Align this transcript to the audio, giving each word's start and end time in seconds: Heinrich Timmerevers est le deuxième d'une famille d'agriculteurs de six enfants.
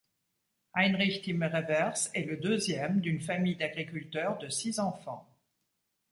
Heinrich 0.73 1.21
Timmerevers 1.21 2.09
est 2.15 2.23
le 2.23 2.37
deuxième 2.37 3.01
d'une 3.01 3.21
famille 3.21 3.55
d'agriculteurs 3.55 4.39
de 4.39 4.49
six 4.49 4.79
enfants. 4.79 5.29